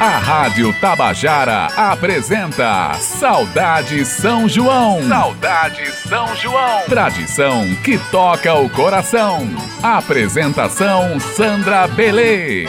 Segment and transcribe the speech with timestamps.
[0.00, 5.06] A Rádio Tabajara apresenta Saudade São João.
[5.06, 6.84] Saudade São João.
[6.86, 9.46] Tradição que toca o coração.
[9.82, 12.64] Apresentação Sandra Belê.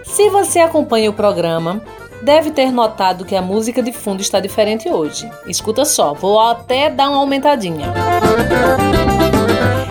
[0.04, 1.80] Se você acompanha o programa,
[2.22, 5.30] deve ter notado que a música de fundo está diferente hoje.
[5.46, 7.94] Escuta só, vou até dar uma aumentadinha.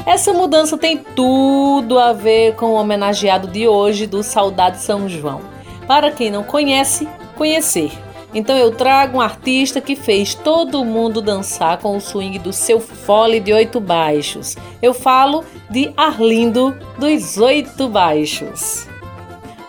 [0.05, 5.41] Essa mudança tem tudo a ver com o homenageado de hoje do Saudade São João.
[5.87, 7.91] Para quem não conhece, conhecer.
[8.31, 12.79] Então eu trago um artista que fez todo mundo dançar com o swing do seu
[12.79, 14.55] fole de oito baixos.
[14.79, 18.87] Eu falo de Arlindo dos Oito Baixos.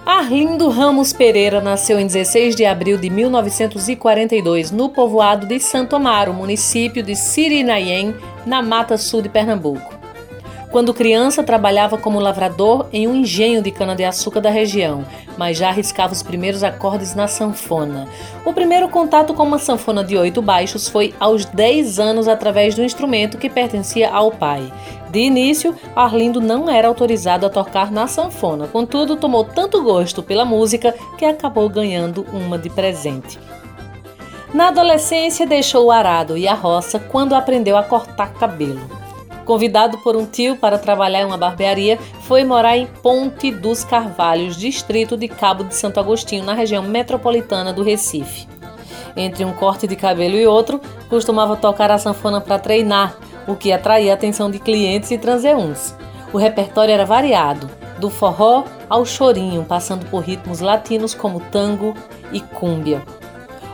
[0.05, 6.35] Arlindo Ramos Pereira nasceu em 16 de abril de 1942 no povoado de Santo Amaro,
[6.35, 9.96] município de Sirinaiém, na Mata Sul de Pernambuco.
[10.71, 15.05] Quando criança, trabalhava como lavrador em um engenho de cana-de-açúcar da região,
[15.39, 18.09] mas já arriscava os primeiros acordes na sanfona.
[18.45, 22.83] O primeiro contato com uma sanfona de oito baixos foi aos 10 anos através do
[22.83, 24.71] instrumento que pertencia ao pai.
[25.09, 30.45] De início, Arlindo não era autorizado a tocar na sanfona, contudo, tomou tanto gosto pela
[30.45, 33.39] música que acabou ganhando uma de presente.
[34.53, 39.06] Na adolescência, deixou o arado e a roça quando aprendeu a cortar cabelo.
[39.47, 44.57] Convidado por um tio para trabalhar em uma barbearia, foi morar em Ponte dos Carvalhos,
[44.57, 48.49] distrito de Cabo de Santo Agostinho, na região metropolitana do Recife.
[49.17, 53.73] Entre um corte de cabelo e outro, costumava tocar a sanfona para treinar, o que
[53.73, 55.95] atraía a atenção de clientes e transeuntes.
[56.33, 57.71] O repertório era variado,
[58.01, 61.95] do forró ao chorinho, passando por ritmos latinos como tango
[62.33, 63.01] e cúmbia.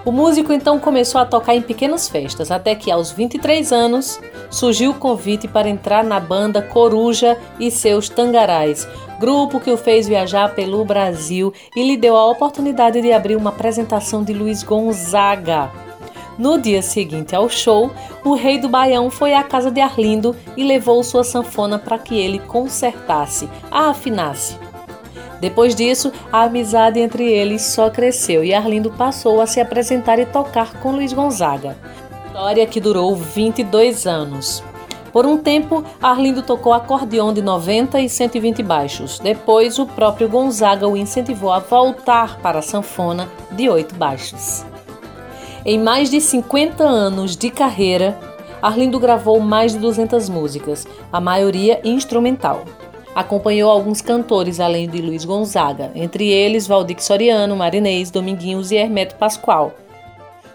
[0.05, 4.21] O músico então começou a tocar em pequenas festas, até que aos 23 anos
[4.51, 8.89] surgiu o convite para entrar na banda Coruja e seus Tangarais,
[9.21, 13.51] grupo que o fez viajar pelo Brasil e lhe deu a oportunidade de abrir uma
[13.51, 15.71] apresentação de Luiz Gonzaga.
[16.37, 17.91] No dia seguinte ao show,
[18.25, 22.19] o rei do Baião foi à casa de Arlindo e levou sua sanfona para que
[22.19, 24.62] ele consertasse, a afinasse.
[25.43, 30.25] Depois disso, a amizade entre eles só cresceu e Arlindo passou a se apresentar e
[30.25, 31.77] tocar com Luiz Gonzaga.
[32.27, 34.63] História que durou 22 anos.
[35.13, 39.19] Por um tempo, Arlindo tocou acordeão de 90 e 120 baixos.
[39.19, 44.65] Depois, o próprio Gonzaga o incentivou a voltar para a sanfona de 8 baixos.
[45.65, 48.17] Em mais de 50 anos de carreira,
[48.63, 52.65] Arlindo gravou mais de 200 músicas, a maioria instrumental.
[53.15, 59.17] Acompanhou alguns cantores além de Luiz Gonzaga, entre eles Valdir Soriano, Marinês, Dominguinhos e Hermeto
[59.17, 59.75] Pascoal.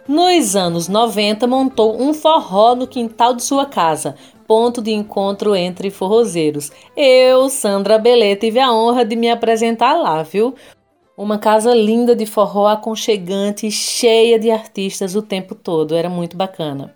[0.07, 4.15] Nos anos 90, montou um forró no quintal de sua casa,
[4.47, 6.71] ponto de encontro entre forrozeiros.
[6.95, 10.55] Eu, Sandra Belê, tive a honra de me apresentar lá, viu?
[11.15, 16.95] Uma casa linda de forró aconchegante, cheia de artistas o tempo todo, era muito bacana.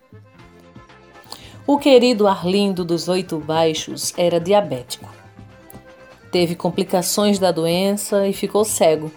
[1.67, 5.21] O querido Arlindo dos Oito Baixos era diabético.
[6.31, 9.12] Teve complicações da doença e ficou cego.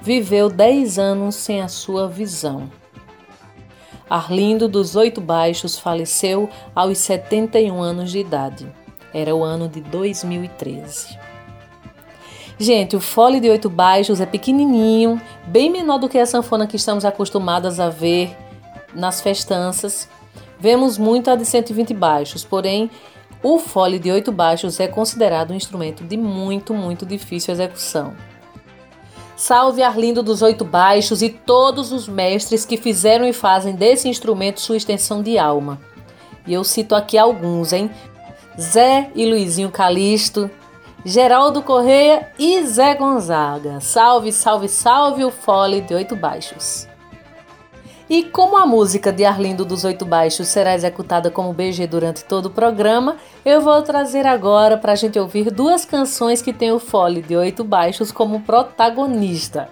[0.00, 2.70] Viveu 10 anos sem a sua visão.
[4.08, 8.66] Arlindo dos Oito Baixos faleceu aos 71 anos de idade.
[9.12, 11.18] Era o ano de 2013.
[12.58, 16.76] Gente, o fole de oito baixos é pequenininho, bem menor do que a sanfona que
[16.76, 18.36] estamos acostumadas a ver
[18.94, 20.08] nas festanças.
[20.58, 22.88] Vemos muito a de 120 baixos, porém
[23.44, 28.14] o fole de oito baixos é considerado um instrumento de muito, muito difícil execução.
[29.36, 34.62] Salve Arlindo dos Oito Baixos e todos os mestres que fizeram e fazem desse instrumento
[34.62, 35.78] sua extensão de alma.
[36.46, 37.90] E eu cito aqui alguns, hein?
[38.58, 40.50] Zé e Luizinho Calixto,
[41.04, 43.78] Geraldo Correia e Zé Gonzaga.
[43.78, 46.88] Salve, salve, salve o fole de oito baixos.
[48.08, 52.46] E como a música de Arlindo dos Oito Baixos será executada como BG durante todo
[52.46, 56.78] o programa, eu vou trazer agora para a gente ouvir duas canções que têm o
[56.78, 59.70] fole de Oito Baixos como protagonista.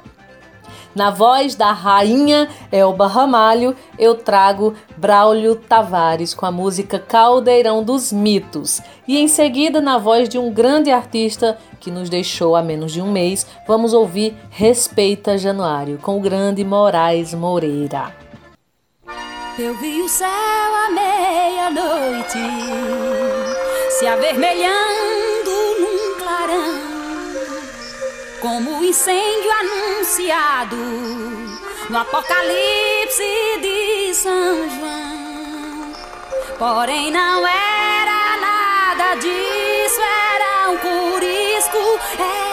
[0.94, 8.12] Na voz da rainha Elba Ramalho, eu trago Braulio Tavares com a música Caldeirão dos
[8.12, 8.81] Mitos.
[9.08, 13.00] E em seguida, na voz de um grande artista que nos deixou há menos de
[13.00, 18.21] um mês, vamos ouvir Respeita Januário com o grande Moraes Moreira.
[19.58, 22.38] Eu vi o céu à meia-noite
[23.90, 26.81] se avermelhando num clarão
[28.40, 30.76] como incêndio anunciado
[31.90, 35.93] no Apocalipse de São João.
[36.58, 42.51] Porém, não era nada disso, era um curisco, era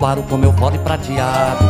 [0.00, 1.64] januário com meu fole prateado.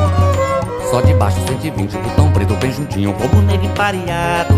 [0.89, 4.55] Só de baixo 120, botão preto bem juntinho, como nele pareado.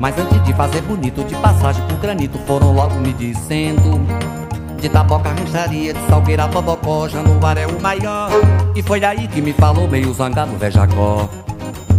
[0.00, 4.00] Mas antes de fazer bonito, de passagem por granito, foram logo me dizendo.
[4.80, 8.30] De taboca, rancharia, de salgueira, bobocó, Januário é o maior.
[8.74, 11.28] E foi aí que me falou meio zangado, Vejacó.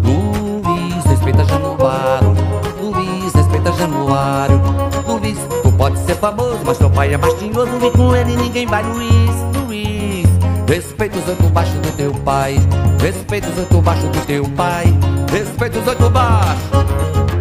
[0.03, 2.35] Luiz, respeita Januário.
[2.81, 4.61] Luiz, respeita Januário.
[5.07, 8.65] Luiz, tu pode ser famoso, mas teu pai é mais tinhoso e com ele ninguém
[8.67, 9.56] vai, Luiz.
[10.67, 12.55] Respeita os oito baixos do teu pai.
[13.01, 14.85] Respeita os oito baixos do teu pai.
[15.31, 17.36] Respeita os oito baixos.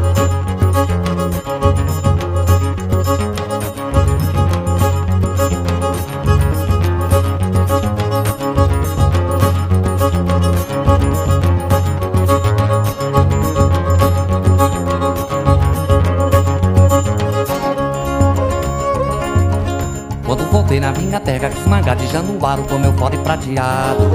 [21.95, 24.11] De januário com meu fole prateado.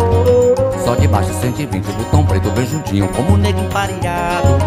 [0.83, 4.57] Só de baixo 120, botão preto bem juntinho, como negro empareado.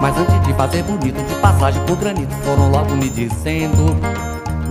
[0.00, 3.96] Mas antes de fazer bonito, de passagem por granito, foram logo me dizendo.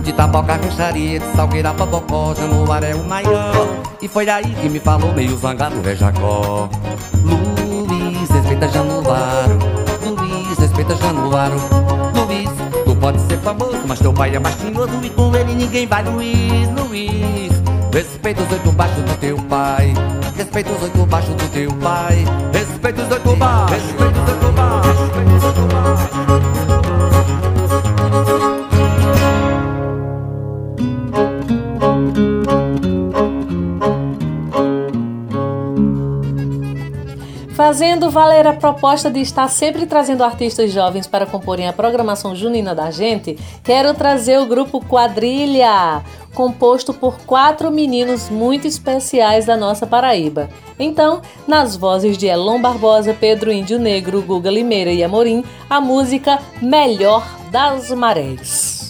[0.02, 3.68] De taboca, fecharia, de salgueira, babocó, januário é o maior.
[4.00, 6.68] E foi aí que me falou meio zangado, é Jacó.
[7.22, 9.58] Luiz, respeita Januário.
[10.02, 11.60] Luiz, respeita Januário.
[12.14, 12.50] Luiz,
[13.00, 16.68] pode ser famoso, mas teu pai é mais tinhoso e com ele ninguém vai, Luiz,
[16.68, 17.59] Luiz.
[17.92, 19.92] Respeita os oito baixos do teu pai,
[20.36, 25.00] respeita os oito baixos do teu pai, respeita os oito baixos, respeita os oito baixos,
[25.00, 25.30] respeita.
[37.60, 42.74] Fazendo valer a proposta de estar sempre trazendo artistas jovens para comporem a programação junina
[42.74, 46.02] da gente, quero trazer o grupo Quadrilha,
[46.34, 50.48] composto por quatro meninos muito especiais da nossa Paraíba.
[50.78, 56.38] Então, nas vozes de Elon Barbosa, Pedro Índio Negro, Guga Limeira e Amorim, a música
[56.62, 58.80] Melhor das Marés.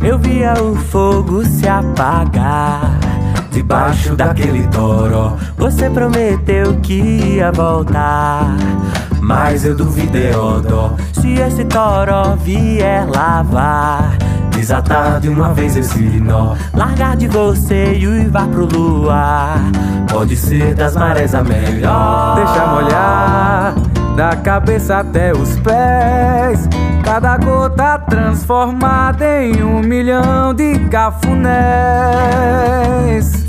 [0.00, 2.92] Eu via o fogo se apagar
[3.50, 6.94] Debaixo daquele toró Você prometeu que
[7.38, 8.54] ia voltar
[9.20, 14.25] Mas eu duvidei, ó dó Se esse toró vier lavar
[14.56, 19.60] Desatar de uma vez esse nó Largar de você e uivar pro luar
[20.10, 23.74] Pode ser das marés a melhor Deixa molhar
[24.16, 26.66] da cabeça até os pés.
[27.04, 31.36] Cada gota transformada em um milhão de cafunés.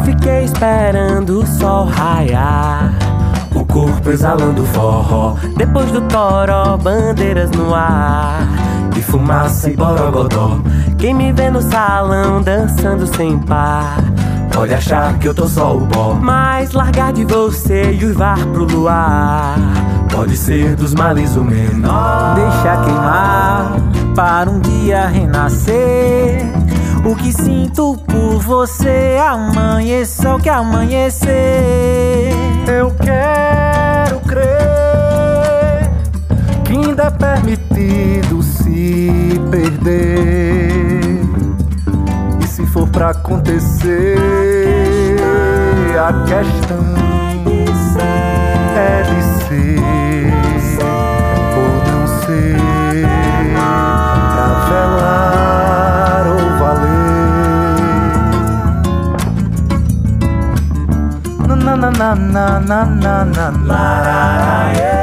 [0.03, 2.91] Fiquei esperando o sol raiar.
[3.55, 5.37] O corpo exalando forró.
[5.55, 8.66] Depois do toró, bandeiras no ar.
[8.98, 10.60] E fumaça e borogodó.
[10.98, 14.00] Quem me vê no salão dançando sem par.
[14.51, 16.16] Pode achar que eu tô só o pó.
[16.16, 19.56] Mas largar de você e uivar pro luar.
[20.12, 22.34] Pode ser dos males o menor.
[22.34, 23.75] Deixa queimar
[24.16, 26.42] para um dia renascer.
[27.06, 32.34] O que sinto por você amanheça o que amanhecer.
[32.68, 33.66] Eu quero
[36.98, 41.22] ainda é permitido se perder.
[42.42, 44.18] E se for pra acontecer,
[46.00, 46.84] a questão
[48.75, 50.34] é de ser
[51.56, 52.58] ou não ser,
[54.34, 56.98] pra velar ou valer.
[61.48, 64.97] Na na na na na na na na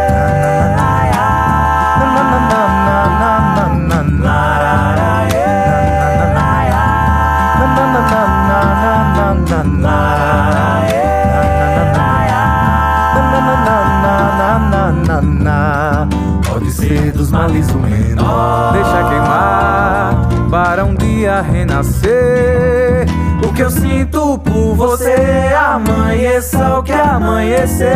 [21.74, 23.06] dia renascer.
[23.42, 25.14] O que eu sinto por você
[25.56, 27.88] amanheça o que amanhecer.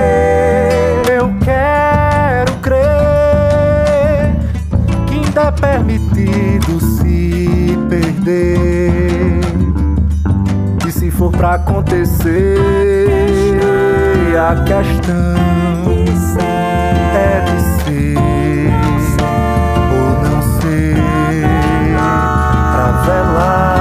[1.09, 4.37] Eu quero crer
[5.07, 9.41] que ainda é permitido se perder.
[10.87, 12.59] E se for pra acontecer,
[14.37, 15.98] a questão
[23.11, 23.78] and lies.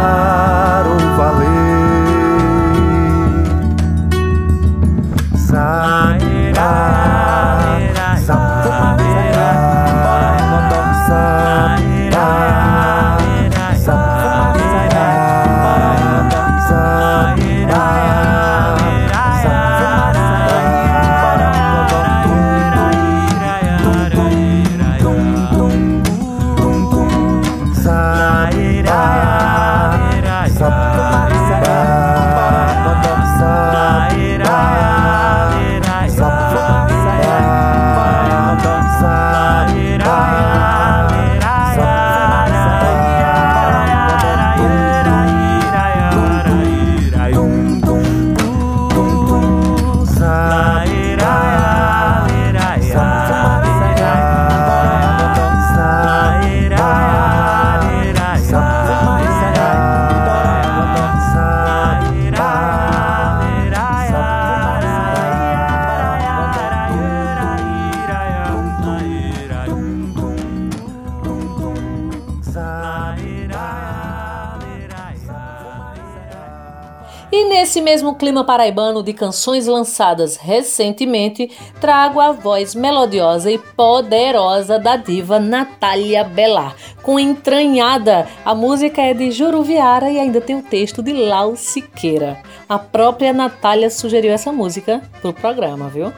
[78.07, 85.39] Mesmo clima paraibano de canções lançadas recentemente, trago a voz melodiosa e poderosa da diva
[85.39, 86.75] Natália Belar.
[87.03, 92.37] Com Entranhada, a música é de Juruviara e ainda tem o texto de Lau Siqueira.
[92.69, 96.13] A própria Natália sugeriu essa música pro programa, viu?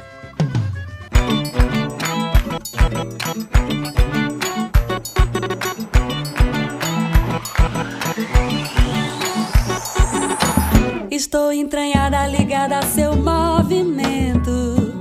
[12.70, 14.94] Entranhada, ligada a seu movimento.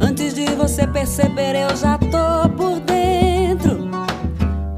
[0.00, 3.88] Antes de você perceber, eu já tô por dentro.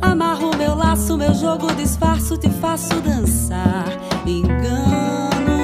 [0.01, 3.87] Amarro meu laço, meu jogo, disfarço, te faço dançar.
[4.25, 5.59] Engano,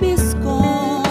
[0.00, 1.02] me escondo.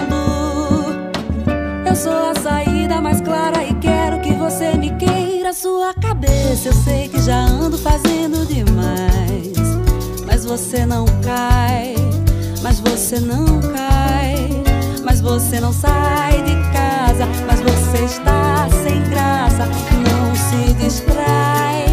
[1.86, 5.52] Eu sou a saída mais clara e quero que você me queira.
[5.54, 9.52] Sua cabeça, eu sei que já ando fazendo demais.
[10.26, 12.11] Mas você não cai
[12.62, 14.50] mas você não cai,
[15.04, 21.91] mas você não sai de casa, mas você está sem graça, não se distrai.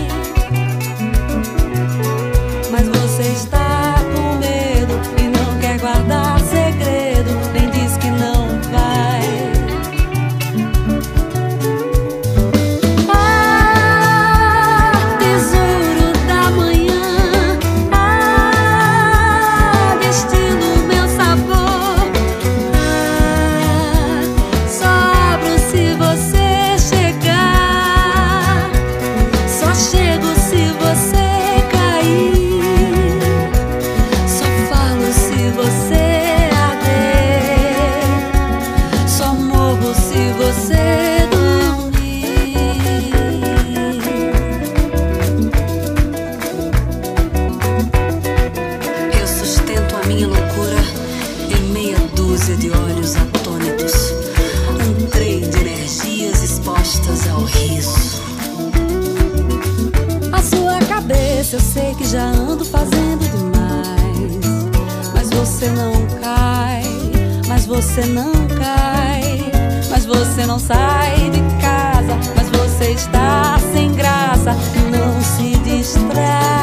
[67.99, 69.51] Você não cai.
[69.91, 74.53] Mas você não sai de casa, mas você está sem graça.
[74.93, 76.58] Não se distrai.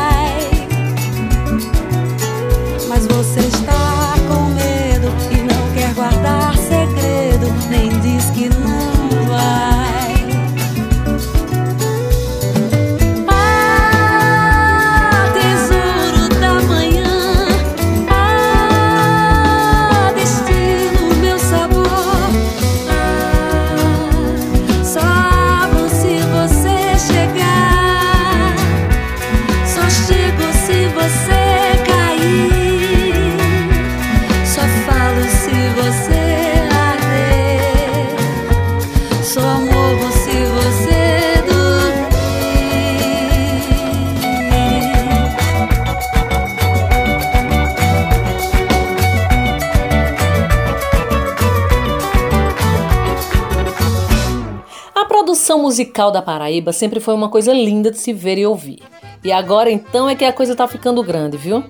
[55.75, 58.79] Musical da Paraíba sempre foi uma coisa linda de se ver e ouvir.
[59.21, 61.65] E agora então é que a coisa tá ficando grande, viu?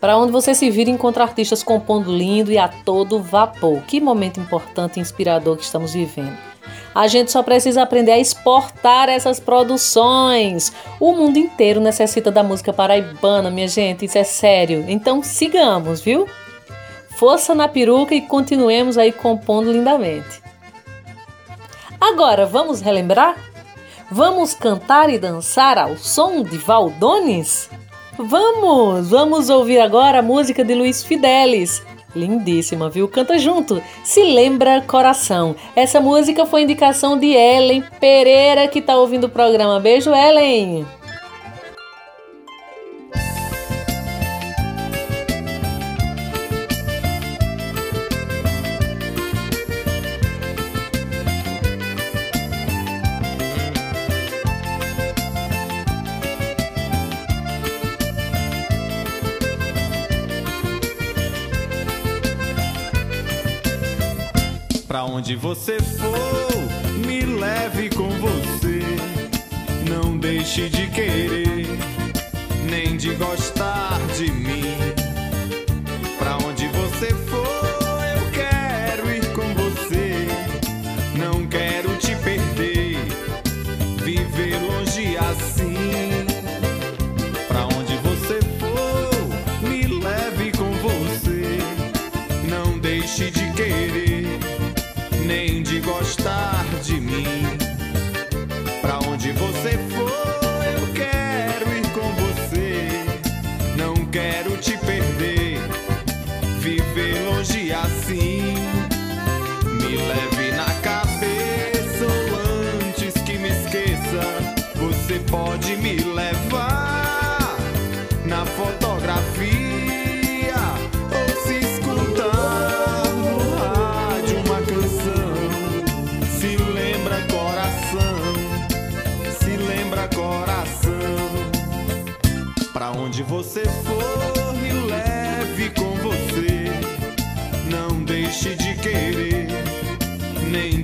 [0.00, 3.82] Para onde você se vira encontra artistas compondo lindo e a todo vapor.
[3.82, 6.38] Que momento importante e inspirador que estamos vivendo.
[6.94, 10.72] A gente só precisa aprender a exportar essas produções.
[11.00, 14.84] O mundo inteiro necessita da música paraibana, minha gente, isso é sério.
[14.86, 16.28] Então sigamos, viu?
[17.16, 20.41] Força na peruca e continuemos aí compondo lindamente.
[22.02, 23.36] Agora vamos relembrar?
[24.10, 27.70] Vamos cantar e dançar ao som de Valdones?
[28.18, 29.08] Vamos!
[29.08, 31.80] Vamos ouvir agora a música de Luiz Fidelis.
[32.12, 33.06] Lindíssima, viu?
[33.06, 33.80] Canta junto.
[34.02, 35.54] Se lembra coração.
[35.76, 39.78] Essa música foi indicação de Ellen Pereira que tá ouvindo o programa.
[39.78, 40.84] Beijo, Ellen.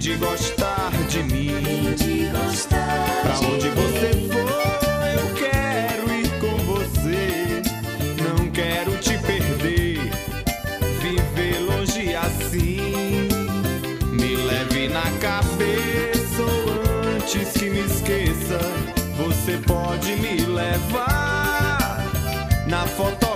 [0.08, 1.94] De gostar de mim.
[1.96, 4.30] De gostar Pra de onde você mim.
[4.30, 7.62] for, eu quero ir com você.
[8.24, 10.10] Não quero te perder,
[11.02, 13.28] viver longe assim.
[14.12, 18.58] Me leve na cabeça ou antes que me esqueça.
[19.18, 22.02] Você pode me levar
[22.66, 23.27] na fotografia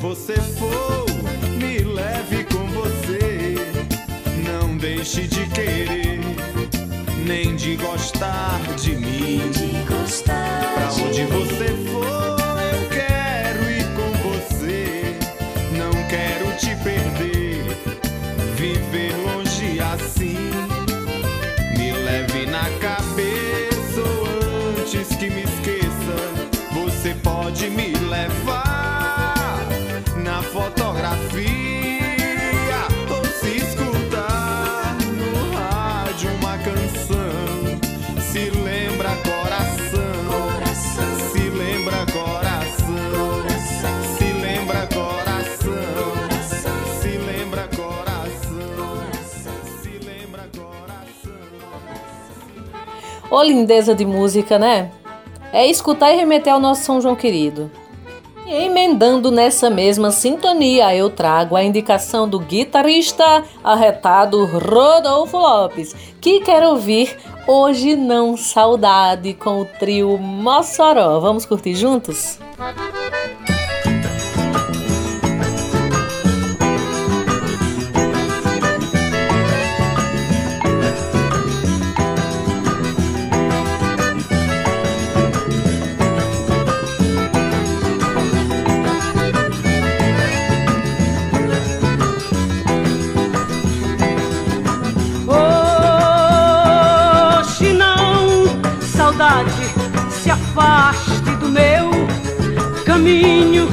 [0.00, 1.06] você for,
[1.58, 3.54] me leve com você.
[4.46, 6.20] Não deixe de querer,
[7.26, 8.94] nem de gostar de
[53.30, 54.90] Ô lindeza de música, né?
[55.52, 57.70] É escutar e remeter ao nosso São João querido.
[58.46, 66.40] E emendando nessa mesma sintonia, eu trago a indicação do guitarrista arretado Rodolfo Lopes, que
[66.40, 67.14] quer ouvir
[67.46, 71.20] Hoje Não Saudade com o trio Mossoró.
[71.20, 72.38] Vamos curtir juntos?
[72.58, 73.47] Hoje
[100.48, 101.90] afaste do meu
[102.84, 103.68] caminho.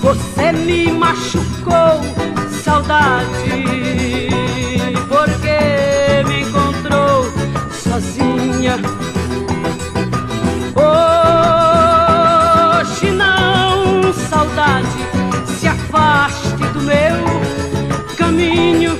[0.00, 2.00] Você me machucou,
[2.62, 3.64] saudade,
[5.08, 7.24] porque me encontrou
[7.72, 8.76] sozinha.
[12.94, 14.86] Hoje não, saudade,
[15.58, 17.24] se afaste do meu
[18.16, 18.98] caminho.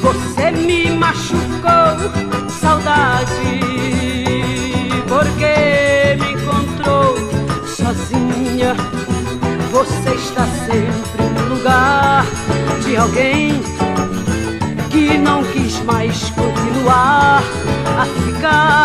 [0.00, 1.96] Você me machucou,
[2.60, 3.95] saudade,
[5.08, 7.16] porque me encontrou
[7.66, 8.74] sozinha.
[9.70, 12.24] Você está sempre no lugar
[12.84, 13.62] de alguém
[14.90, 17.42] que não quis mais continuar
[17.98, 18.75] a ficar.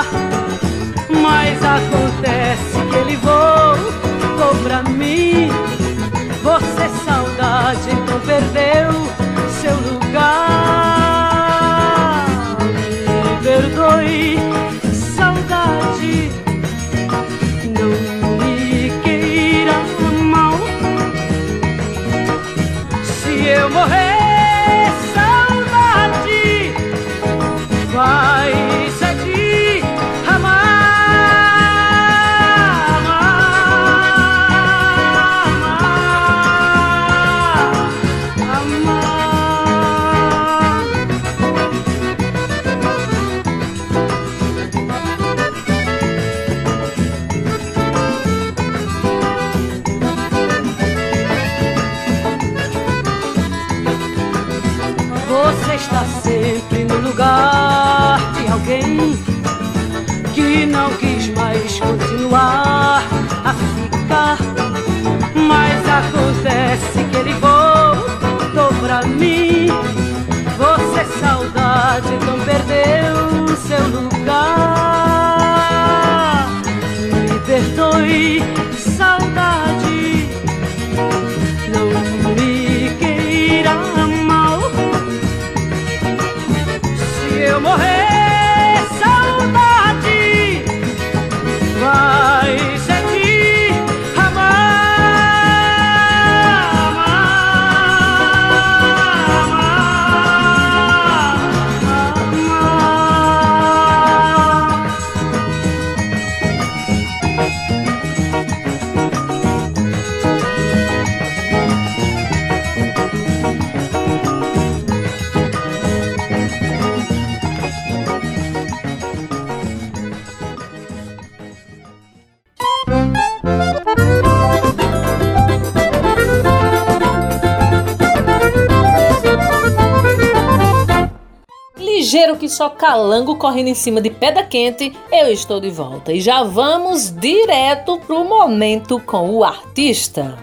[132.49, 137.09] Só calango correndo em cima de pedra quente, eu estou de volta e já vamos
[137.09, 140.37] direto pro momento com o artista.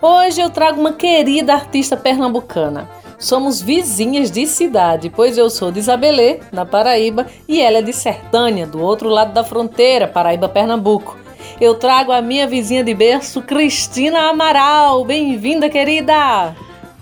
[0.00, 2.88] Hoje eu trago uma querida artista pernambucana.
[3.18, 7.92] Somos vizinhas de cidade, pois eu sou de Isabelê, na Paraíba, e ela é de
[7.92, 11.16] Sertânia, do outro lado da fronteira, Paraíba-Pernambuco.
[11.60, 15.04] Eu trago a minha vizinha de berço, Cristina Amaral.
[15.04, 16.56] Bem-vinda, querida!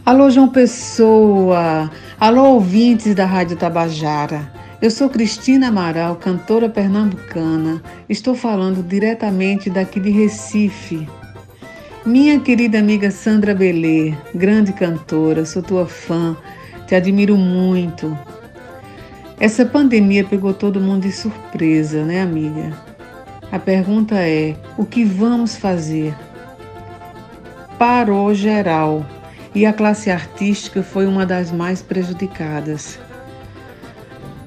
[0.04, 1.90] Alô, João Pessoa!
[2.20, 4.52] Alô, ouvintes da Rádio Tabajara!
[4.82, 7.82] Eu sou Cristina Amaral, cantora pernambucana.
[8.10, 11.08] Estou falando diretamente daqui de Recife.
[12.04, 16.36] Minha querida amiga Sandra Belê, grande cantora, sou tua fã,
[16.86, 18.14] te admiro muito.
[19.40, 22.70] Essa pandemia pegou todo mundo de surpresa, né, amiga?
[23.50, 26.14] A pergunta é: o que vamos fazer?
[27.78, 29.06] Parou geral
[29.54, 32.98] e a classe artística foi uma das mais prejudicadas.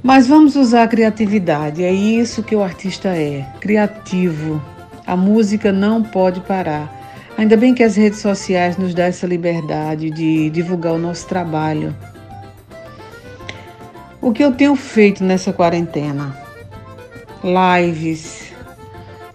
[0.01, 4.61] Mas vamos usar a criatividade, é isso que o artista é: criativo.
[5.05, 7.01] A música não pode parar.
[7.37, 11.95] Ainda bem que as redes sociais nos dão essa liberdade de divulgar o nosso trabalho.
[14.21, 16.37] O que eu tenho feito nessa quarentena?
[17.43, 18.53] Lives,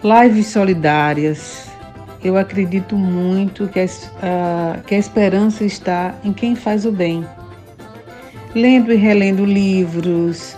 [0.03, 1.68] lives solidárias.
[2.23, 7.25] Eu acredito muito que a, que a esperança está em quem faz o bem.
[8.55, 10.57] Lendo e relendo livros,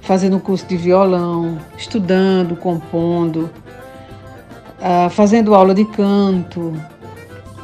[0.00, 3.50] fazendo curso de violão, estudando, compondo,
[5.10, 6.72] fazendo aula de canto,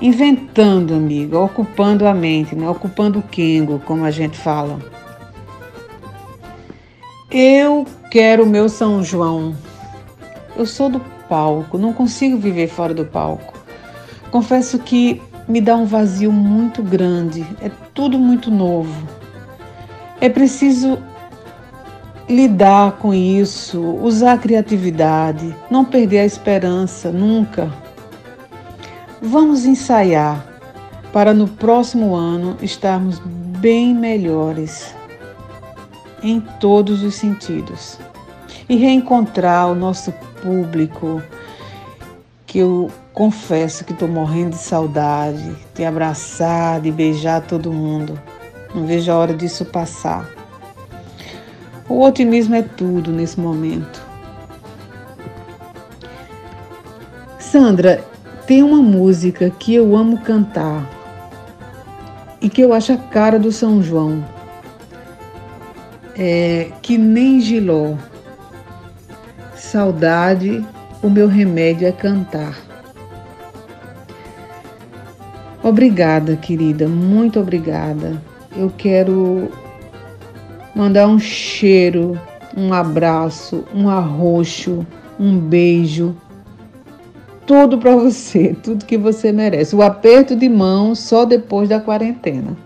[0.00, 2.68] inventando, amiga, ocupando a mente, né?
[2.68, 4.78] ocupando o quengo, como a gente fala.
[7.30, 9.54] Eu quero o meu São João.
[10.56, 13.54] Eu sou do palco, não consigo viver fora do palco.
[14.30, 19.08] Confesso que me dá um vazio muito grande, é tudo muito novo.
[20.20, 20.98] É preciso
[22.28, 27.72] lidar com isso, usar a criatividade, não perder a esperança nunca.
[29.22, 30.46] Vamos ensaiar
[31.12, 33.18] para no próximo ano estarmos
[33.58, 34.94] bem melhores
[36.22, 37.98] em todos os sentidos
[38.68, 41.22] e reencontrar o nosso público
[42.46, 48.18] que eu confesso que estou morrendo de saudade, de abraçar, de beijar todo mundo.
[48.74, 50.28] Não vejo a hora disso passar.
[51.88, 54.06] O otimismo é tudo nesse momento.
[57.38, 58.04] Sandra,
[58.46, 60.86] tem uma música que eu amo cantar
[62.40, 64.24] e que eu acho a cara do São João.
[66.16, 67.94] É que nem giló.
[69.70, 70.64] Saudade,
[71.02, 72.56] o meu remédio é cantar.
[75.62, 78.18] Obrigada, querida, muito obrigada.
[78.56, 79.52] Eu quero
[80.74, 82.18] mandar um cheiro,
[82.56, 84.86] um abraço, um arroxo,
[85.20, 86.16] um beijo,
[87.46, 89.76] tudo para você, tudo que você merece.
[89.76, 92.56] O aperto de mão só depois da quarentena.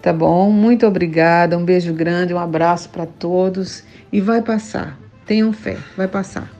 [0.00, 0.48] Tá bom?
[0.52, 3.82] Muito obrigada, um beijo grande, um abraço para todos
[4.12, 5.07] e vai passar.
[5.28, 6.50] Tenham fé, vai passar.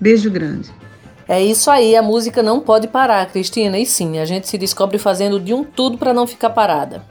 [0.00, 0.70] Beijo grande.
[1.28, 3.78] É isso aí, a música não pode parar, Cristina.
[3.78, 7.04] E sim, a gente se descobre fazendo de um tudo para não ficar parada.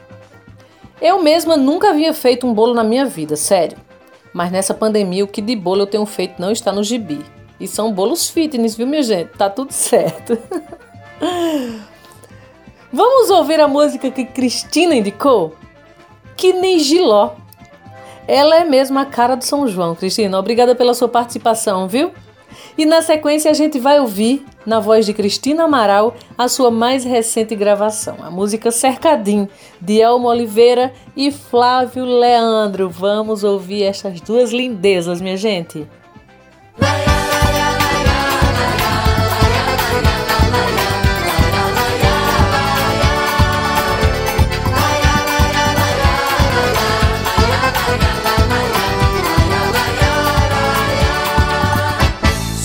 [1.00, 3.78] Eu mesma nunca havia feito um bolo na minha vida, sério.
[4.34, 7.24] Mas nessa pandemia, o que de bolo eu tenho feito não está no gibi.
[7.60, 9.30] E são bolos fitness, viu, minha gente?
[9.38, 10.36] Tá tudo certo.
[12.92, 15.56] Vamos ouvir a música que Cristina indicou?
[16.36, 17.36] Que nem Giló.
[18.28, 20.38] Ela é mesmo a cara do São João, Cristina.
[20.38, 22.12] Obrigada pela sua participação, viu?
[22.78, 27.04] E na sequência a gente vai ouvir, na voz de Cristina Amaral, a sua mais
[27.04, 29.48] recente gravação, a música Cercadim,
[29.82, 32.90] de Elmo Oliveira e Flávio Leandro.
[32.90, 35.88] Vamos ouvir essas duas lindezas, minha gente.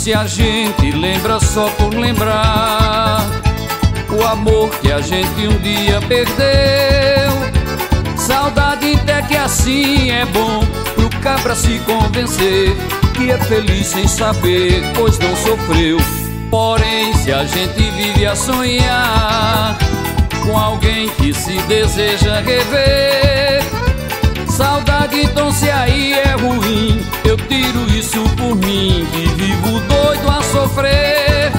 [0.02, 3.24] Se a gente lembra só por lembrar
[4.10, 7.30] o amor que a gente um dia perdeu.
[8.16, 12.76] Saudade até que assim é bom pro cabra se convencer
[13.14, 15.98] que é feliz sem saber, pois não sofreu.
[16.50, 19.78] Porém, se a gente vive a sonhar
[20.44, 23.62] com alguém que se deseja rever,
[24.48, 27.01] saudade então se aí é ruim,
[27.52, 31.52] tiro isso por mim Que vivo doido a sofrer.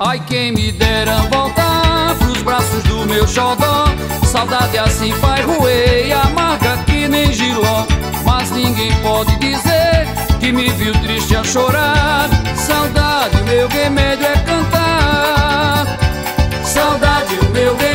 [0.00, 3.86] Ai, quem me dera voltar Pros braços do meu xodó.
[4.24, 7.86] Saudade assim faz roer amarga que nem giló.
[8.24, 10.06] Mas ninguém pode dizer
[10.40, 12.28] Que me viu triste a chorar.
[12.56, 15.86] Saudade, meu remédio é cantar.
[16.64, 17.87] Saudade, meu remédio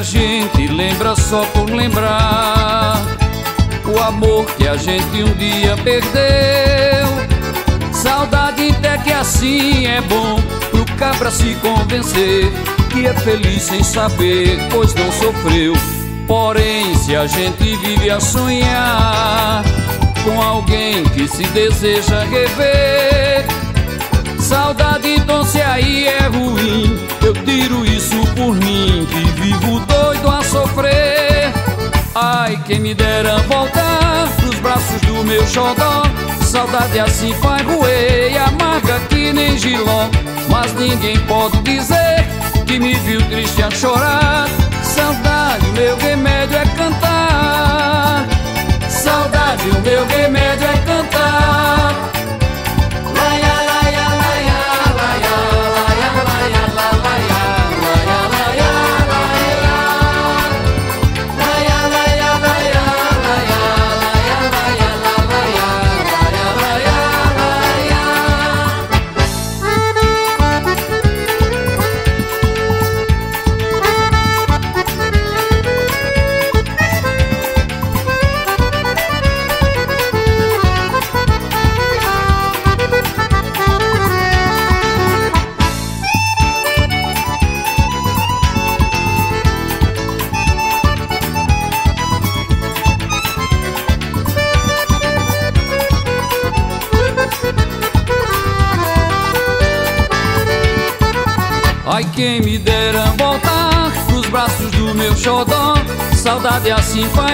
[0.00, 2.96] a gente lembra só por lembrar
[3.84, 7.06] o amor que a gente um dia perdeu.
[7.92, 12.50] Saudade até que assim é bom pro cabra se convencer
[12.88, 15.74] que é feliz sem saber, pois não sofreu.
[16.26, 19.62] Porém, se a gente vive a sonhar
[20.24, 23.44] com alguém que se deseja rever,
[24.38, 30.42] saudade então se aí é ruim, eu tiro isso por mim que vivo doido a
[30.42, 31.52] sofrer.
[32.14, 36.04] Ai, quem me dera voltar pros braços do meu xodó.
[36.42, 40.08] Saudade assim faz roer amarga que nem giló.
[40.48, 42.24] Mas ninguém pode dizer
[42.66, 44.48] que me viu triste a chorar.
[44.82, 47.19] Saudade, meu remédio é cantar
[107.00, 107.29] se for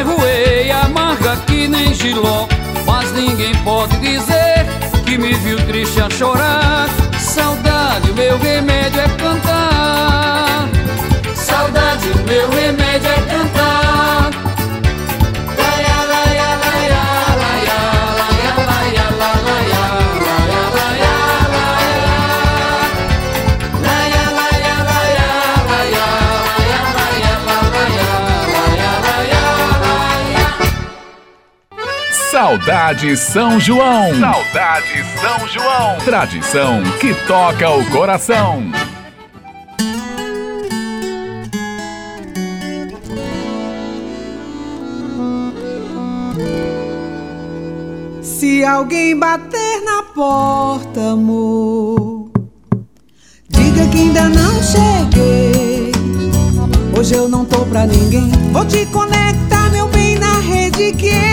[32.67, 34.13] Saudade São João.
[34.19, 35.99] Saudade São João.
[36.05, 38.61] Tradição que toca o coração.
[48.21, 52.33] Se alguém bater na porta, amor,
[53.49, 55.93] diga que ainda não cheguei.
[56.99, 58.29] Hoje eu não tô pra ninguém.
[58.51, 61.26] Vou te conectar, meu bem, na rede que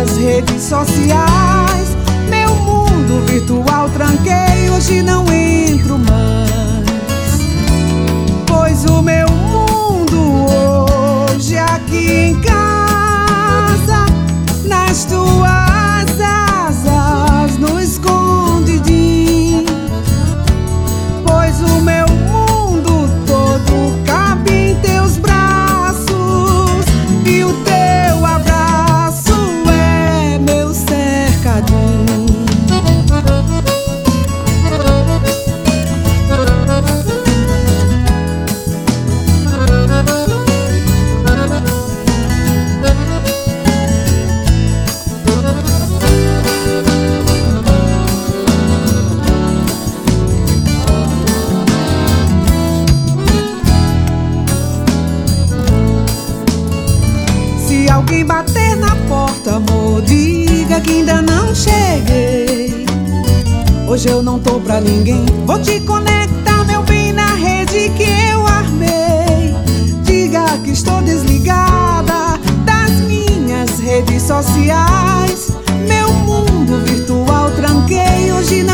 [0.00, 1.96] minhas redes sociais.
[2.28, 7.40] Meu mundo virtual tranquei, hoje não entro mais.
[8.46, 9.49] Pois o meu mundo
[60.80, 62.86] que ainda não cheguei.
[63.88, 65.24] Hoje eu não tô pra ninguém.
[65.46, 69.54] Vou te conectar, meu bem, na rede que eu armei.
[70.04, 75.50] Diga que estou desligada das minhas redes sociais.
[75.88, 78.69] Meu mundo virtual tranquei, hoje não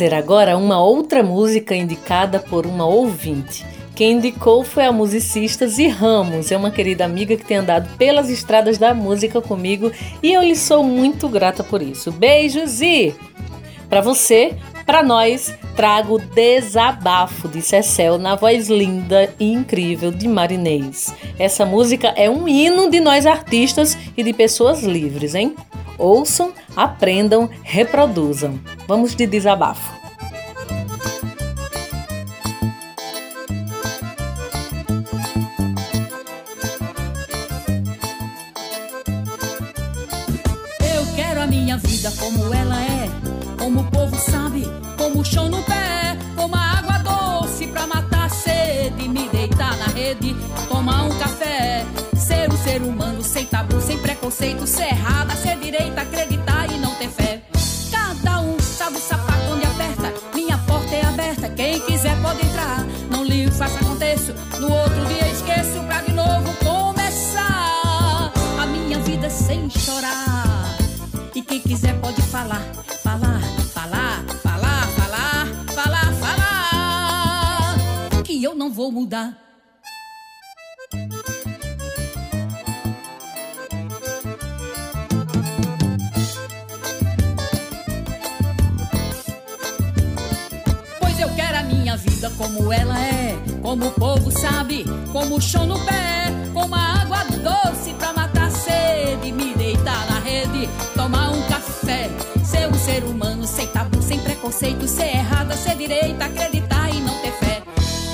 [0.00, 3.66] trazer agora uma outra música indicada por uma ouvinte.
[3.94, 8.30] Quem indicou foi a musicista Zi Ramos, é uma querida amiga que tem andado pelas
[8.30, 9.92] estradas da música comigo
[10.22, 12.10] e eu lhe sou muito grata por isso.
[12.10, 13.14] Beijos, Zi!
[13.90, 14.54] Para você,
[14.86, 21.14] para nós, trago Desabafo de Cecel na voz linda e incrível de Marinês.
[21.38, 25.54] Essa música é um hino de nós artistas e de pessoas livres, hein?
[25.98, 28.60] Ouçam, aprendam, reproduzam.
[28.86, 30.00] Vamos de desabafo.
[40.80, 43.08] Eu quero a minha vida como ela é,
[43.58, 44.64] como o povo sabe,
[44.96, 49.76] como o chão no pé, como a água doce pra matar a sede, me deitar
[49.78, 50.34] na rede,
[50.68, 56.02] tomar um café, ser um ser humano sem tabu, sem preconceito, ser errada, ser direita,
[56.02, 56.49] acreditar
[62.30, 68.66] pode entrar, não ligo, faça aconteço, no outro dia esqueço pra de novo começar a
[68.66, 70.78] minha vida sem chorar.
[71.34, 72.62] E quem quiser pode falar,
[73.02, 73.40] falar,
[73.74, 77.76] falar, falar, falar, falar, falar.
[78.22, 79.49] Que eu não vou mudar.
[92.40, 97.18] Como ela é, como o povo sabe, como o chão no pé, como a água
[97.24, 102.08] doce pra matar a sede, me deitar na rede, tomar um café,
[102.42, 107.14] ser um ser humano sem tabu, sem preconceito, ser errada, ser direita, acreditar e não
[107.18, 107.62] ter fé.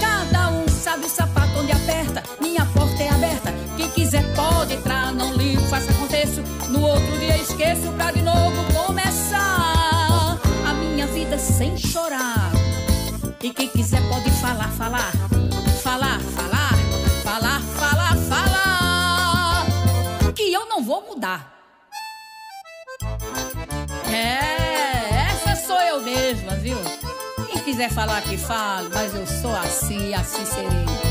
[0.01, 5.13] Cada um sabe o sapato onde aperta, minha porta é aberta, quem quiser pode entrar,
[5.13, 10.37] não ligo, faça aconteço, no outro dia esqueço pra de novo começar
[10.69, 12.56] a minha vida sem chorar.
[13.47, 15.13] E quem quiser pode falar, falar,
[15.81, 16.73] falar, falar,
[17.23, 19.67] falar, falar, falar.
[20.35, 21.55] Que eu não vou mudar.
[24.13, 26.77] É, essa sou eu mesma, viu?
[27.53, 31.06] Quem quiser falar que fale, mas eu sou assim assim serei.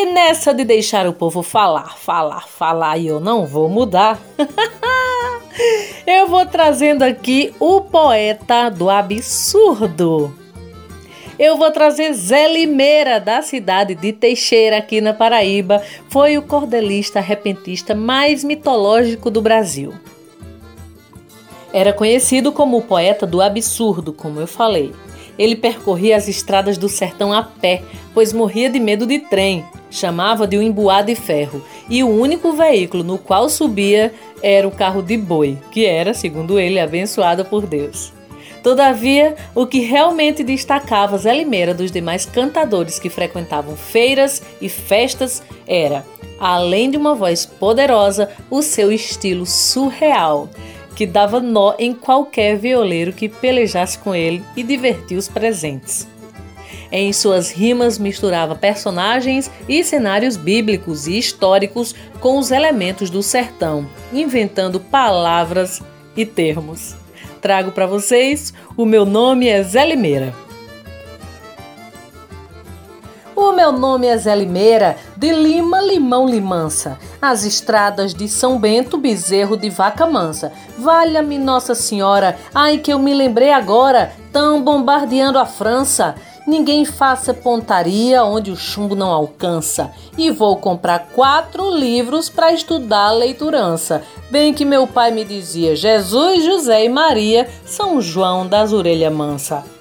[0.00, 4.16] E nessa de deixar o povo falar, falar, falar e eu não vou mudar,
[6.06, 10.32] eu vou trazendo aqui o poeta do absurdo.
[11.36, 15.82] Eu vou trazer Zé Limeira, da cidade de Teixeira, aqui na Paraíba.
[16.08, 19.92] Foi o cordelista repentista mais mitológico do Brasil.
[21.72, 24.94] Era conhecido como o poeta do absurdo, como eu falei.
[25.38, 27.82] Ele percorria as estradas do sertão a pé,
[28.12, 29.64] pois morria de medo de trem.
[29.90, 34.12] Chamava de um emboá de ferro, e o único veículo no qual subia
[34.42, 38.12] era o carro de boi, que era, segundo ele, abençoado por Deus.
[38.62, 45.42] Todavia, o que realmente destacava Zé Limeira dos demais cantadores que frequentavam feiras e festas
[45.66, 46.04] era,
[46.38, 50.48] além de uma voz poderosa, o seu estilo surreal,
[50.98, 56.08] que dava nó em qualquer violeiro que pelejasse com ele e divertia os presentes.
[56.90, 63.88] Em suas rimas misturava personagens e cenários bíblicos e históricos com os elementos do sertão,
[64.12, 65.80] inventando palavras
[66.16, 66.96] e termos.
[67.40, 70.47] Trago para vocês o meu nome é Zé Limeira.
[73.40, 76.98] O meu nome é Zé Limeira, de Lima, Limão, Limança.
[77.22, 80.50] As estradas de São Bento, bezerro de vaca mansa.
[80.76, 86.16] Valha-me Nossa Senhora, ai que eu me lembrei agora, tão bombardeando a França.
[86.48, 89.92] Ninguém faça pontaria onde o chumbo não alcança.
[90.16, 94.02] E vou comprar quatro livros para estudar a leiturança.
[94.32, 99.77] Bem que meu pai me dizia: Jesus, José e Maria, São João das Orelha Mansa.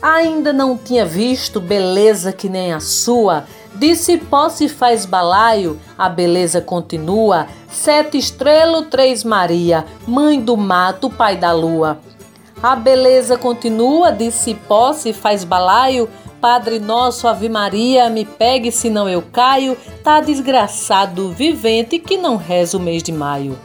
[0.00, 3.44] Ainda não tinha visto beleza que nem a sua.
[3.74, 7.46] De cipó se faz balaio, a beleza continua.
[7.68, 11.98] Sete estrelo, três Maria, mãe do mato, pai da lua.
[12.62, 16.08] A beleza continua, de cipó se faz balaio.
[16.40, 19.76] Padre nosso, Ave Maria, me pegue senão eu caio.
[20.02, 23.58] Tá desgraçado, vivente, que não reza o mês de maio.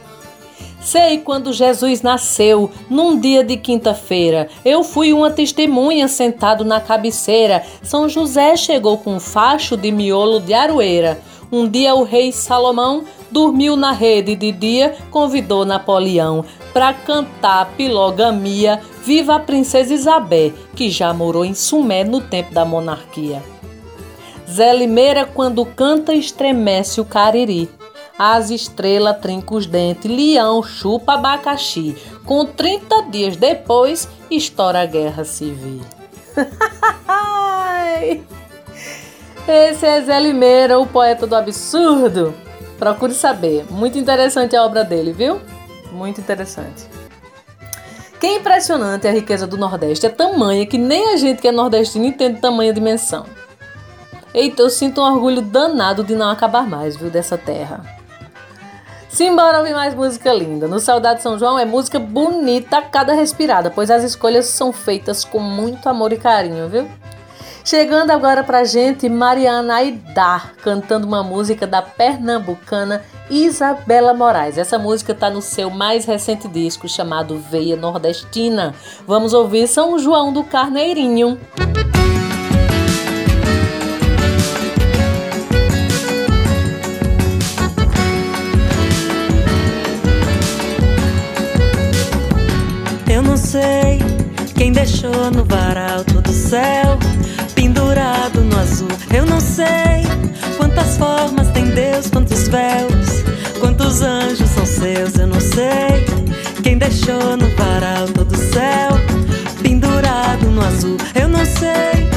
[0.82, 4.48] Sei quando Jesus nasceu, num dia de quinta-feira.
[4.64, 7.64] Eu fui uma testemunha sentado na cabeceira.
[7.82, 11.20] São José chegou com um facho de miolo de aroeira.
[11.52, 18.80] Um dia o rei Salomão dormiu na rede de dia, convidou Napoleão para cantar pilogamia
[19.04, 23.42] Viva a Princesa Isabel, que já morou em Sumé no tempo da monarquia.
[24.50, 27.68] Zé Limeira, quando canta, estremece o cariri.
[28.24, 31.96] As estrelas trinca os dentes, leão chupa abacaxi.
[32.24, 35.80] Com 30 dias depois, estoura a guerra civil.
[39.48, 42.32] Esse é Zé Limeira, o poeta do absurdo.
[42.78, 43.66] Procure saber.
[43.68, 45.40] Muito interessante a obra dele, viu?
[45.90, 46.86] Muito interessante.
[48.20, 50.06] Que impressionante a riqueza do Nordeste.
[50.06, 53.26] É tamanha que nem a gente que é nordestino entende tamanha dimensão.
[54.32, 58.00] Eita, eu sinto um orgulho danado de não acabar mais, viu, dessa terra.
[59.12, 60.66] Simbora ouvir mais música linda.
[60.66, 65.22] No Saudade São João é música bonita a cada respirada, pois as escolhas são feitas
[65.22, 66.88] com muito amor e carinho, viu?
[67.62, 74.56] Chegando agora pra gente, Mariana Aidar, cantando uma música da pernambucana Isabela Moraes.
[74.56, 78.74] Essa música tá no seu mais recente disco chamado Veia Nordestina.
[79.06, 81.38] Vamos ouvir São João do Carneirinho.
[81.76, 81.81] Eu
[93.52, 93.98] sei
[94.54, 96.98] quem deixou no varal todo o céu
[97.54, 98.88] pendurado no azul.
[99.14, 100.06] Eu não sei
[100.56, 103.22] quantas formas tem Deus, quantos véus,
[103.60, 105.16] quantos anjos são seus.
[105.16, 106.02] Eu não sei
[106.62, 108.88] quem deixou no varal todo o céu
[109.62, 110.96] pendurado no azul.
[111.14, 112.08] Eu não sei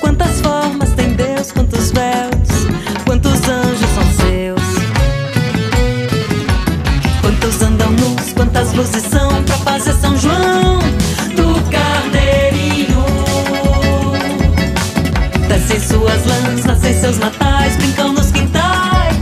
[0.00, 2.66] quantas formas tem Deus, quantos véus,
[3.04, 4.62] quantos anjos são seus.
[7.20, 10.47] Quantos andam nus, quantas luzes são pra fazer São João
[16.88, 19.16] em seus natais, brincam nos quintais.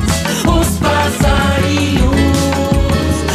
[0.47, 2.15] Os passarinhos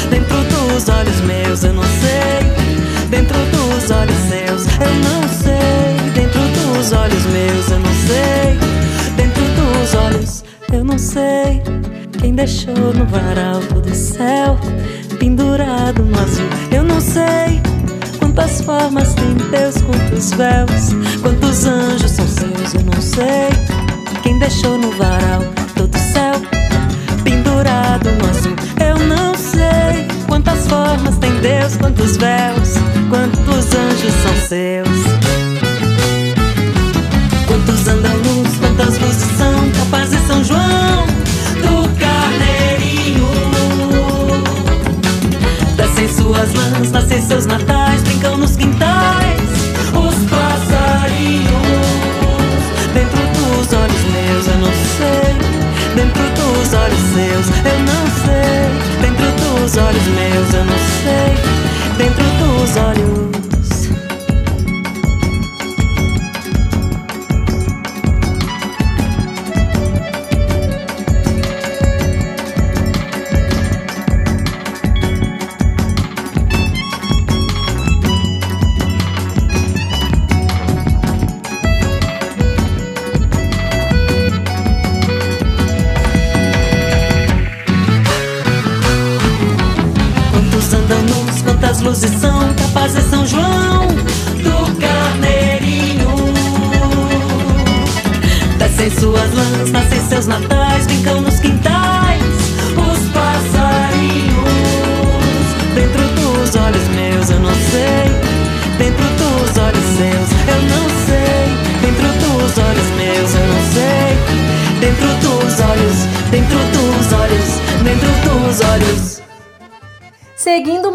[0.10, 3.10] dentro dos olhos meus, eu não sei.
[3.10, 6.12] Dentro dos olhos seus, eu não sei.
[6.14, 8.58] Dentro dos olhos meus, eu não sei.
[9.18, 11.62] Dentro dos olhos, eu não sei.
[12.20, 14.58] Quem deixou no varal todo o céu
[15.20, 17.62] pendurado no azul, eu não sei.
[18.18, 23.81] Quantas formas tem Deus, quantos véus, quantos anjos são seus, eu não sei.
[24.24, 25.42] Quem deixou no varal
[25.76, 26.34] todo o céu
[27.24, 30.08] pendurado no azul, eu não sei.
[30.28, 32.76] Quantas formas tem Deus, quantos véus,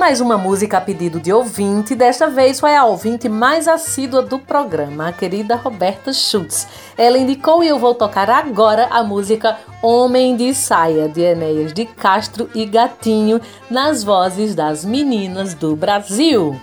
[0.07, 4.39] mais uma música a pedido de ouvinte, desta vez foi a ouvinte mais assídua do
[4.39, 6.69] programa, a querida Roberta Schultz.
[6.97, 11.87] Ela indicou e eu vou tocar agora a música Homem de Saia, de Enéas de
[11.87, 16.57] Castro e Gatinho, nas vozes das meninas do Brasil.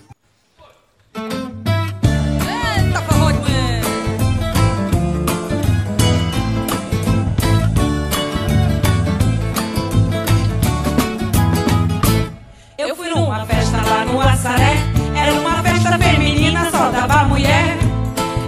[16.83, 17.77] Só dava mulher.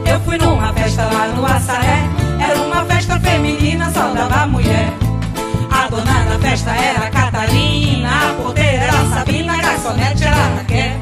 [0.06, 2.00] Eu fui numa festa lá no Assaré,
[2.40, 4.92] era uma festa feminina, só dava mulher.
[5.72, 10.98] A dona da festa era Catarina, a porteira era Sabina, a garçonete era Raquel.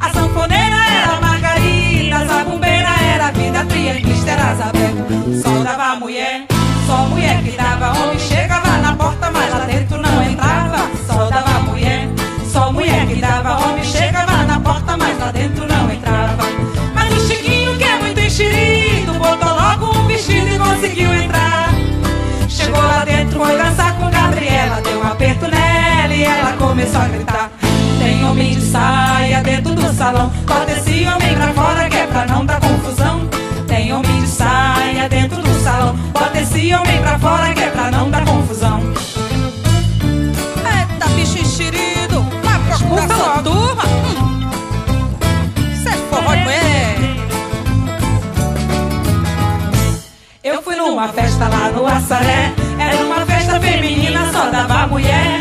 [0.00, 4.94] A sanfoneira era Margarida, a zabumbeira era a vida, a trianguista era a Zabel.
[5.42, 6.44] Só dava mulher,
[6.86, 10.90] só mulher que dava homem, chegava na porta, mas lá dentro não entrava.
[11.06, 12.08] Só dava mulher,
[12.52, 15.73] só mulher que dava homem, chegava na porta, mas lá dentro não
[20.84, 21.70] conseguiu entrar.
[22.46, 25.34] Chegou lá dentro, foi dançar com Gabriela, deu uma pena
[26.58, 27.50] começou a gritar.
[27.98, 30.30] Tem homem de saia dentro do salão.
[30.46, 33.28] Bota esse homem pra fora que é pra não dar confusão.
[33.66, 35.96] Tem homem de saia dentro do salão.
[36.12, 39.13] Bota esse homem pra fora que é pra não dar confusão.
[50.94, 52.52] Numa festa lá no Assaré.
[52.78, 55.40] Era uma festa feminina, só dava mulher.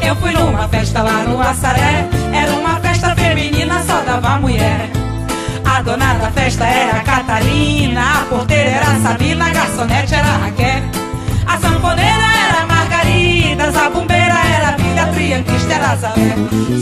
[0.00, 2.08] Eu fui numa festa lá no Assaré.
[2.32, 4.88] Era uma festa feminina, só dava mulher.
[5.64, 8.00] A dona da festa era a Catarina.
[8.00, 9.46] A porteira era a Sabina.
[9.46, 10.82] A garçonete era a Raquel.
[11.48, 13.64] A sanfoneira era a Margarida.
[13.64, 15.02] A zabumbeira era a Vida.
[15.02, 16.12] A trianquista era a Zé.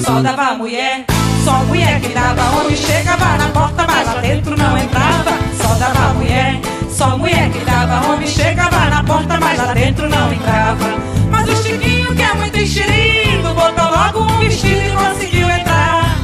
[0.05, 1.07] Só dava mulher.
[1.43, 2.77] Só mulher que dava homem.
[2.77, 5.31] Chegava na porta, mas lá dentro não entrava.
[5.57, 6.61] Só dava mulher.
[6.95, 8.28] Só mulher que dava homem.
[8.28, 10.95] Chegava na porta, mas lá dentro não entrava.
[11.28, 16.16] Mas o Chiquinho, que é muito enxerido, botou logo um vestido e conseguiu entrar.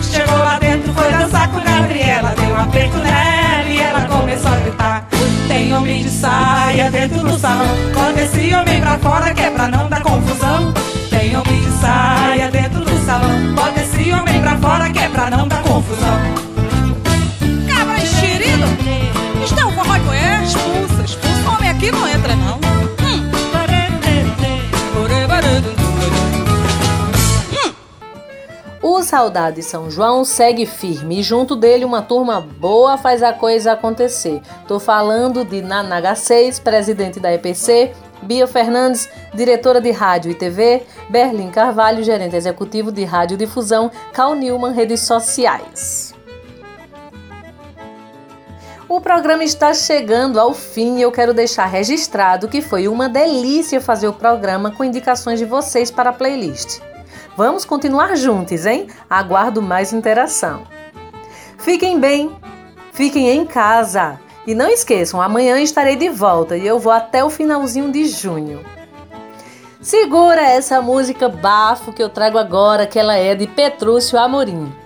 [0.00, 4.56] Chegou lá dentro, foi dançar com Gabriela, deu um aperto nela e ela começou a
[4.56, 5.08] gritar.
[5.48, 9.66] Tem homem de saia dentro do salão, bota esse homem pra fora que é pra
[9.66, 10.72] não dar confusão.
[11.10, 15.28] Tem homem de saia dentro do salão, bota esse homem pra fora que é pra
[15.30, 16.53] não dar confusão.
[21.84, 22.56] Aqui não entra, não!
[22.56, 23.34] Hum.
[28.80, 33.72] O Saudade São João segue firme e junto dele uma turma boa faz a coisa
[33.72, 34.40] acontecer.
[34.66, 40.86] Tô falando de Nanaga 6, presidente da EPC, Bia Fernandes, diretora de rádio e TV,
[41.10, 46.13] Berlim Carvalho, gerente executivo de radiodifusão, Cal Newman, redes sociais.
[48.94, 53.80] O programa está chegando ao fim e eu quero deixar registrado que foi uma delícia
[53.80, 56.78] fazer o programa com indicações de vocês para a playlist.
[57.36, 58.86] Vamos continuar juntos, hein?
[59.10, 60.62] Aguardo mais interação.
[61.58, 62.36] Fiquem bem,
[62.92, 67.30] fiquem em casa e não esqueçam, amanhã estarei de volta e eu vou até o
[67.30, 68.64] finalzinho de junho.
[69.82, 74.83] Segura essa música bafo que eu trago agora, que ela é de Petrúcio Amorim.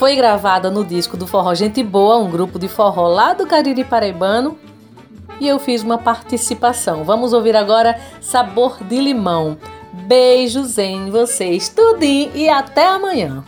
[0.00, 3.84] Foi gravada no disco do Forró Gente Boa, um grupo de forró lá do Cariri
[3.84, 4.58] Paraibano,
[5.38, 7.04] e eu fiz uma participação.
[7.04, 9.58] Vamos ouvir agora Sabor de Limão.
[9.92, 13.44] Beijos em vocês, tudinho e até amanhã.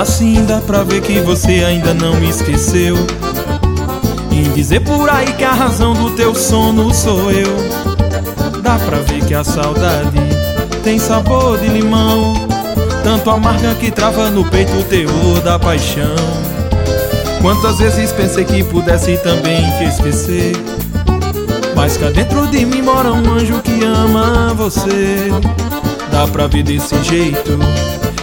[0.00, 2.96] Assim dá pra ver que você ainda não me esqueceu.
[4.32, 7.54] Em dizer por aí que a razão do teu sono sou eu.
[8.62, 10.18] Dá pra ver que a saudade
[10.82, 12.32] tem sabor de limão.
[13.04, 16.16] Tanto amarga que trava no peito o teor da paixão.
[17.42, 20.52] Quantas vezes pensei que pudesse também te esquecer.
[21.76, 25.28] Mas cá dentro de mim mora um anjo que ama você.
[26.10, 27.58] Dá pra ver desse jeito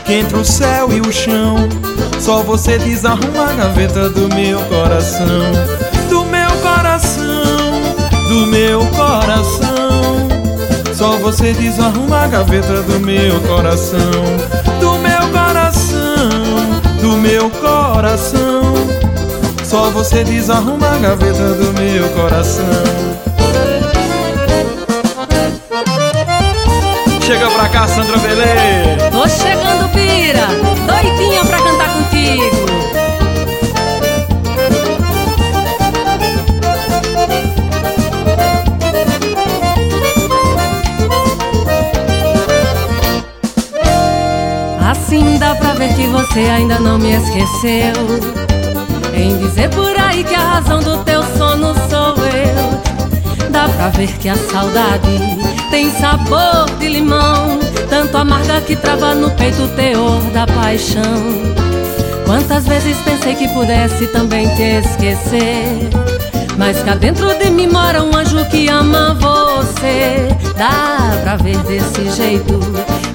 [0.07, 1.67] que entre o céu e o chão
[2.19, 5.51] Só você desarruma a gaveta do meu coração
[6.09, 7.25] Do meu coração,
[8.29, 10.27] do meu coração.
[10.93, 13.99] Só você desarruma a gaveta do meu coração
[14.79, 18.73] Do meu coração, do meu coração.
[19.63, 22.63] Só você desarruma a gaveta do meu coração.
[27.21, 28.95] Chega pra cá, Sandra Belê.
[29.11, 29.56] Tô chegando,
[30.17, 30.47] Pira,
[30.87, 32.65] doidinha pra cantar contigo.
[44.89, 47.93] Assim dá pra ver que você ainda não me esqueceu.
[49.13, 51.56] Em dizer por aí que a razão do teu sono
[53.89, 55.19] ver que a saudade
[55.69, 57.59] tem sabor de limão,
[57.89, 61.03] tanto amarga que trava no peito o teor da paixão.
[62.25, 65.89] Quantas vezes pensei que pudesse também te esquecer,
[66.57, 70.27] mas cá dentro de mim mora um anjo que ama você.
[70.57, 72.59] Dá pra ver desse jeito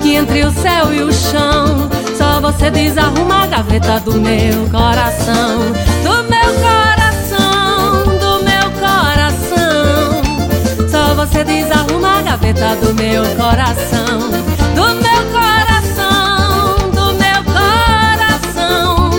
[0.01, 5.59] que entre o céu e o chão, só você desarruma a gaveta do meu coração,
[6.03, 7.02] do meu coração,
[11.33, 14.19] você desarruma a gaveta do meu coração,
[14.75, 19.11] do meu coração, do meu coração.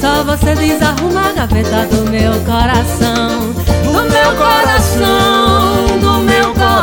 [0.00, 3.52] Só você desarruma a gaveta do meu coração,
[3.84, 6.78] do meu coração, do meu coração.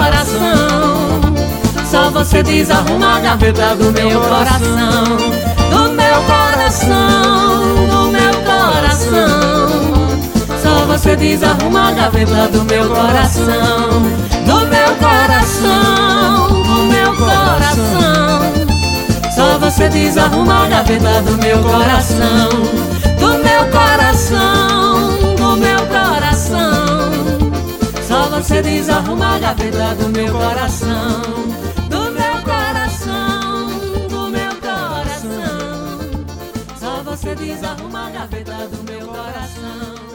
[2.12, 5.18] você desarruma a gaveta do meu coração,
[5.72, 9.66] do meu coração, do meu coração.
[10.62, 14.25] Só você desarruma a gaveta do meu coração,
[14.98, 18.16] coração, do meu coração.
[19.36, 22.50] Só você desarruma a gaveta do meu coração,
[23.20, 27.06] do meu coração, do meu coração.
[28.08, 31.22] Só você desarruma a gaveta do meu coração,
[31.90, 33.68] do meu coração,
[34.08, 36.26] do meu coração.
[36.80, 40.15] Só você desarruma a gaveta do meu coração.